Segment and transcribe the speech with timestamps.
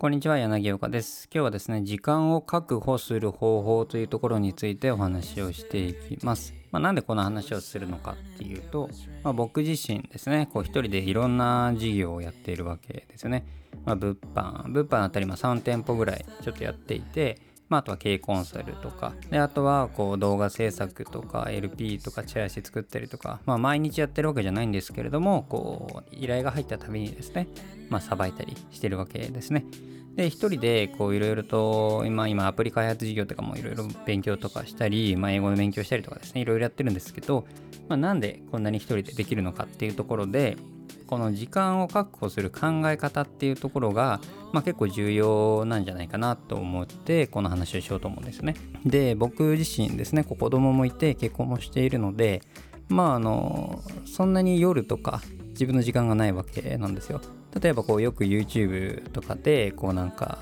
[0.00, 1.28] こんにちは柳岡です。
[1.34, 6.54] 今日はですね時間を確保する方法というところについてお話をしていきます。
[6.70, 8.90] まあ、なんでこの話をするのかっていうと、
[9.24, 13.44] まあ、僕自身ですねこう一人でいろんな事業をやっているわけですよね、
[13.84, 27.48] まあ、物販物販あたりま3店舗ぐらいちょっとやっていてまあ、あとは経営コンサルとか、で、あとはこう動画制作とか LP とかチラシ作ったりとか、まあ、毎日やってるわけじゃないんですけれども、こう、依頼が入ったたびにですね、
[27.90, 29.64] まあ、さばいたりしてるわけですね。
[30.18, 37.46] で、一人でこういろいろと、今、今アプリ開発事業とかもいろいろ勉強とかしたり、まあ、英語の勉強したりとかですね、いろいろやってるんですけど、
[37.88, 40.56] まあ、なんでこんなに一人でできるのかっていうところで、
[41.08, 44.20] この時間を確保する考え方っていうところが、
[44.52, 48.54] まあ、結構重要なんじゃないかなと思ってこの話をしようと思うんですね。
[48.84, 52.42] で僕自身ですね子供もいて結婚もしているので
[52.88, 57.22] まああのそんなに夜とか自分の時間がないわけなんですよ。
[57.58, 60.38] 例えばこうよく YouTube とかでこうなんか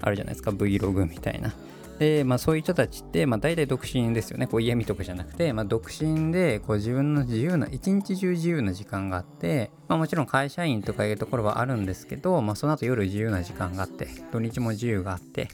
[0.00, 1.54] あるじゃないですか Vlog みたいな
[1.98, 4.46] で、まあ、そういう人たちって、まあ、大体独身ですよね。
[4.46, 15.48] こう嫌味とかじゃなくて、まあ、独身でこう自分の自由な、一日中自由な時間があって、まあ、もちろん会社員とかいうところはあるんですけど、まあ、その後夜自由な時間があって、土日も自由があって、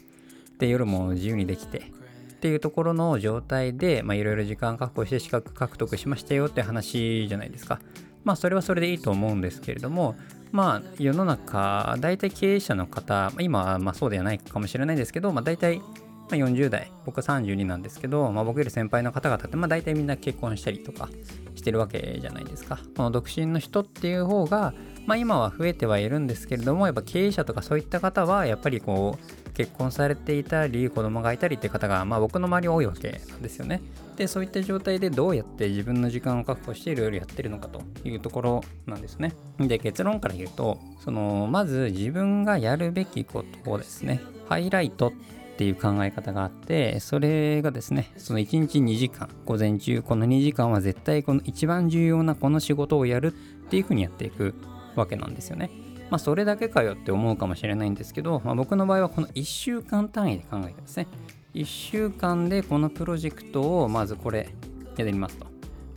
[0.59, 1.93] で、夜も自由にできて、
[2.33, 7.81] っていうところの状態で、まあ、いろいろ時間確保して資格獲得しましたよって話じゃないですか。
[8.25, 10.15] まあ、それはそれでいいと思うんですけれども、
[10.53, 15.83] まあ、世の中、大体経営者の方、今はまあそうではないかもしれないですけど、まあ、大体
[16.31, 21.09] まあ、40代、僕は32なんですけど、まあ、僕より先輩の方々って、まあ、大体みんな結婚したりとか
[21.55, 22.79] してるわけじゃないですか。
[22.97, 24.75] この独身の人っていう方が、
[25.07, 33.81] まあ、今は増えてはいるんですけれども、やっぱ経営者とかそういった方は、やっぱりこう、結婚されていたり、子供がいたりって方が、まあ、僕の周り多いわけなんですよね。
[34.17, 39.35] で、そういった状態でどうやって自分の時間を確保していろいろやってるのかというところなんですね。
[39.59, 45.13] で、結論から言うと、その、まず自分がやるべきことをですね、ハイライトっ
[45.59, 53.35] ていう考え方があって、それがですね、その1日2時間、午前中、この2時間は絶対この一番重要なこの仕事をやる
[53.67, 54.55] っていうふうにやっていく
[54.95, 55.71] わけなんですよね。
[56.11, 61.09] まあ、それだけかよって思うかもしれないんですけど、まあ、僕の場合はこの1週間単位で考えてですね、
[61.55, 65.49] 1週間でこのプロジェクトをまずこれやってみますと。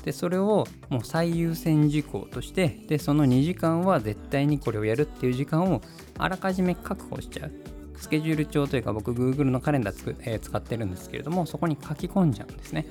[0.03, 5.81] で、それをもう最優先事項として、で、その2時間は絶対にこれをやるっていう時間を
[6.17, 7.70] あらかじめ確保しちゃう。
[8.01, 12.87] スケジュール帳というか僕 Google のカレンダーつく、えー、使ってるんですけれどもそこに書き込んじゃうんですね。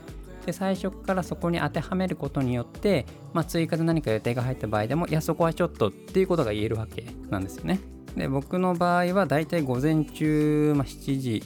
[0.47, 3.04] で最初からそこに当てはめることによって、
[3.34, 7.81] まあ、追加で何か予定が入った場合でもいやそこはちょっとっていうことが言えるわけなんですよね。
[8.16, 11.42] で僕の場合はだいたい午前中、まあ、7時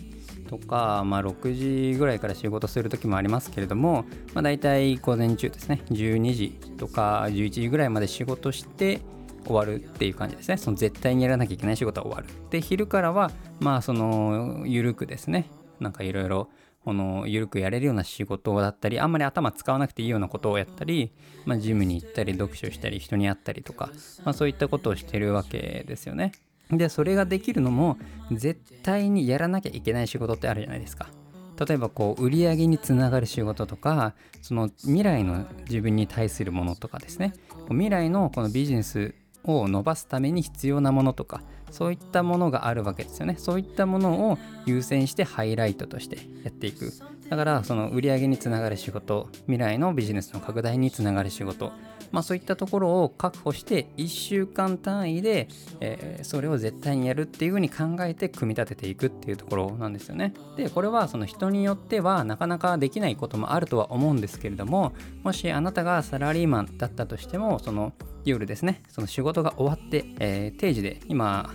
[0.49, 4.05] とか、まあ、6時ぐらいから仕事する時もありますけれども、
[4.35, 5.83] まあ、大体午前中ですね。
[5.91, 9.01] 12時とか11時ぐらいまで仕事して
[9.45, 10.57] 終わるっていう感じですね。
[10.57, 12.29] その絶対にやらなきゃいけない仕事は終わる。
[12.51, 15.51] で、昼からは、まあ、その、ゆるくですね、
[15.81, 16.49] なんかいろいろ、
[16.85, 21.13] この、ゆるくやれるような仕事だったり、あんまり頭使わなくていいようなことをやったり、
[21.47, 23.91] まあ、ジムに行ったり、読書したり、人に会ったりとか、
[24.25, 26.33] まあ、そういったことをしてるわけですよね。
[26.71, 27.99] で、それができるのも、
[28.33, 31.09] 絶対にやらなきゃいけない仕事ってあるじゃないですか。
[31.59, 37.33] 例えばこう売り上げにつながる仕事とかその未来の自分に対するものとかですね
[37.69, 41.43] 未来のこのビジネスを伸ばすために必要なものとか
[41.75, 43.35] そういったものがあるわけですよね。
[43.37, 46.93] そういったものを優先してハイライトとしてやっていく。
[47.29, 51.73] だからその売り上げにつながる仕事未来のビジネスの拡大につながる仕事。
[52.13, 55.49] まあそういったところを確保して1週間単位で、
[55.81, 60.33] えー、それを絶対にやるっていうふうに考えて組み立てていくっていうところなんですよね。
[60.57, 64.93] でこれはその人によってはなかなかできないこともあるとは思うんですけれども
[65.25, 71.53] もしあなたがサラリーマンだったとしてもその夜ですね、その仕事が終わって、えー、定時で、今、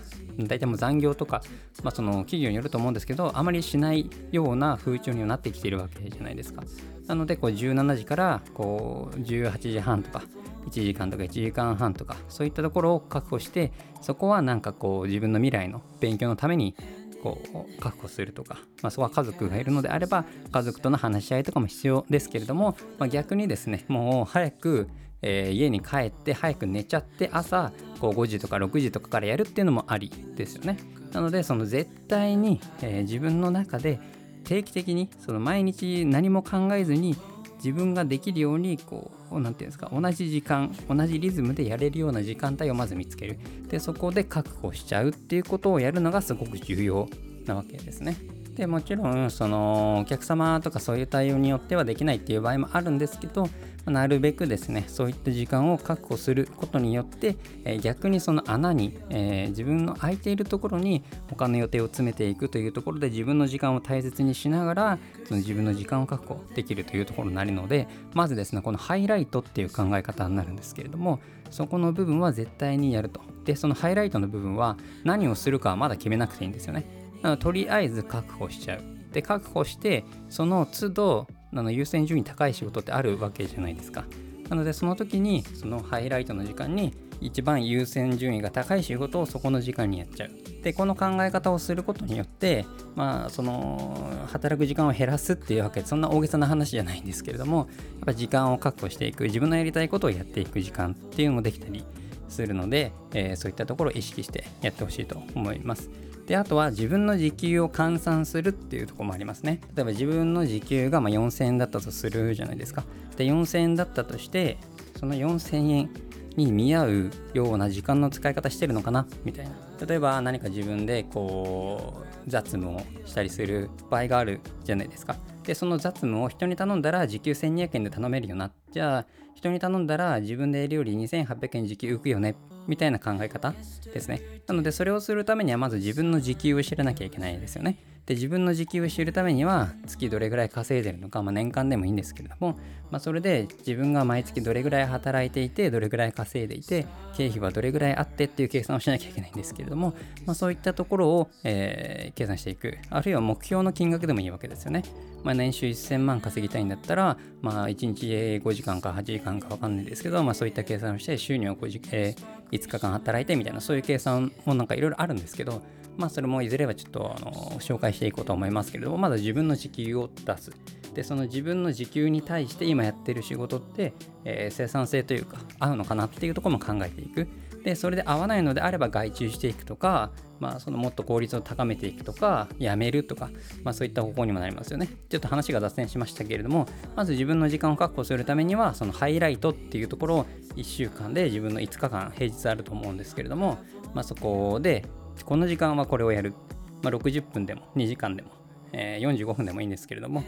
[0.47, 1.41] 大体もう残業とか、
[1.83, 6.63] まあ、その企業によると思うんですけど、あまりしないような風潮にはなってきているわけじゃないですか。
[7.07, 10.23] なので、こう17時からこう18時半とか、
[10.67, 16.75] 1時間とか1時間半とか、そういったところを確保して、そこはなんかこう自分の未来の勉強のために
[17.21, 17.41] こ
[17.77, 24.89] う確保するとか、まあ、そこは家族がいるのであれば家族との話し合いとかも必要ですけれども、まあ、逆にですねもう早く
[25.21, 30.77] えー、家に帰って早く寝ちゃって朝こう5時とか6時とかからやるっていうのもありですよね。
[31.11, 33.99] なのでその絶対に、えー、自分の中で
[34.43, 37.15] 定期的にその毎日何も考えずに
[37.57, 47.09] 自分ができるようにこう何て言うんですか同じ時間同じリズムでやれるような時間帯をまず見つけるでそこで確保しちゃうっていうことをやるのがすごく重要
[47.45, 48.38] なわけですね。
[48.59, 53.47] でもちろんそのお客様とかそういう対応によってはできないっていう場合もあるんですけど
[53.85, 57.37] なるべくですねそういった時間を確保することによって、
[57.81, 73.21] 逆にその穴に、えー、自分の空いているところに他の予定を詰めていくというところで自分の時間を大切にしながらその自分の時間を確保できるというところになるのでまずですねこのハイライトっていう考え方になるんですけれどもそこの部分は絶対にやると。
[73.45, 76.98] でそのハイライトの部分は何をするかはまだ決めなくていいんですよね。
[77.21, 78.83] なのとりあえず確保しちゃう
[79.13, 84.05] で確保してその都度あの優先順位高い仕事ってあるわけじゃないですか。
[84.49, 90.29] なのでその時にそのハイライトの時間に一番優先順位が高い仕事をそこの時間にやっちゃう。
[90.63, 97.67] でこの考え方をすることによってまあその働く時間を減らすっていうわけでそんな大げさな話じゃないんですけれどもやっ
[98.07, 101.85] ぱ時間を確保していく自分のやりたいことをやっていく時間っていうのもできたり
[102.27, 105.89] するので、えー、そういったところを意識してやってほしいと思います。
[106.29, 109.61] であとは自分の時給を換算するっていうとこもありますね。
[109.75, 112.83] 例えば自分の時給がま4000円だったとするじゃないですか。
[113.17, 114.59] で4000円だったとして
[114.99, 115.89] その4000円
[116.35, 119.07] に見合うような時間の使い方してるのかな？
[119.25, 119.51] みたいな。
[119.87, 125.15] 例えば何か自分でこう雑務をしたりする場合があるじゃないですか。
[125.45, 128.51] でその雑務を人に頼んだら時給1200円で頼めるよな。
[128.71, 132.35] じゃあ人に頼んだら自分でやるより2800円時給浮くよね。
[132.69, 133.53] みたいな考え方
[133.93, 134.21] ですね。
[134.47, 137.77] なのでそれをするためにはまず自分の時給を知らなきゃいけないですよね。
[138.09, 142.57] で自分の時給を知るためには月どれぐらい稼いでるのか、まあ、年間でもいいんですけれども、
[142.89, 149.93] まあ、それで自分が毎月どれぐらい働いていてどれぐらい稼いでいて経費はどれぐらいあってっていう計算をしなきゃいけないんですけれども、
[150.25, 154.83] まあ、そういったところを、えー、計算していくあるいは目標の金額でもいいわけですよね。
[155.23, 158.07] まあ、年収1000万稼ぎたいんだったら、まあ、1日
[158.43, 165.61] 5時間か8時間か分かんないですけど、まあ、そういった計算をして収入を5時、えー、5日間働いてみたいなそういう計算もなんかいろいろあるんですけど
[165.99, 170.51] まあそれもいずれはちょっとあの紹介していこうと思いますけれどもまだ自分の時給を出す。
[170.95, 173.93] でその自分の時給に対して今やってる仕事って、
[174.25, 177.27] えー、生産性というか合うのかなっていうところも考えていく。
[177.63, 183.29] でそれで合わないのであれば外注していくとか、まあ、そのもっと効率を高めていくとかやめるとか、
[183.63, 184.87] まあ、そういった方向にもなりますよね。
[185.09, 190.25] ちょっと話が脱線しましたけれどもまず自分の時間を確保するためにはそのハイライトっていうところを
[190.55, 193.57] 1週間で自分の5日間平日あると思うんですけれども、
[193.93, 194.85] まあ、そこで
[195.25, 196.33] この時間はこれをやる。
[196.81, 198.29] まあ、60分でも2時間でも、
[198.71, 200.23] えー、45分でもいいんですけれども、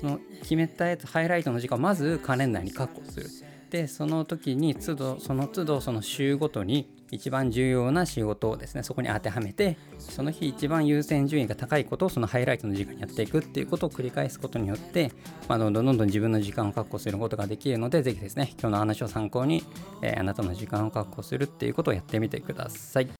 [0.00, 3.26] その決めたやつ、ハイライトの時間をまずカレンダーに確保する。
[3.70, 15.12] で、その時に都度、その都度、その週ごとに一番重要な仕事をですね、そこに当てはめて、その日一番優先順位が高いことをそのハイライトの時間にやっていくっていうことを繰り返すことによって、
[15.48, 19.64] まあ、どんどんどんどん自分の時間を確保することができるので、ぜひですね、今日の話を参考に、
[20.02, 23.08] えー、あなたの時間を確保するっていうことをやってみてください。